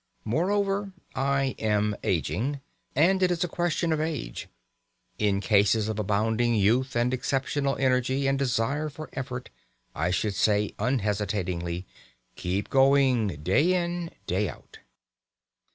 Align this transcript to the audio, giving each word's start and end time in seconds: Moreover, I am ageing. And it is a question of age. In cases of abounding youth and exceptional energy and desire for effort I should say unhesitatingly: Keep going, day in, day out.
Moreover, 0.25 0.93
I 1.13 1.53
am 1.59 1.95
ageing. 2.01 2.59
And 2.95 3.21
it 3.21 3.29
is 3.29 3.43
a 3.43 3.47
question 3.47 3.93
of 3.93 4.01
age. 4.01 4.47
In 5.19 5.39
cases 5.41 5.87
of 5.87 5.99
abounding 5.99 6.55
youth 6.55 6.95
and 6.95 7.13
exceptional 7.13 7.75
energy 7.75 8.25
and 8.25 8.39
desire 8.39 8.89
for 8.89 9.11
effort 9.13 9.51
I 9.93 10.09
should 10.09 10.33
say 10.33 10.73
unhesitatingly: 10.79 11.85
Keep 12.35 12.71
going, 12.71 13.27
day 13.43 13.75
in, 13.75 14.09
day 14.25 14.49
out. 14.49 14.79